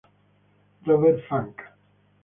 [0.87, 1.61] Robert Funk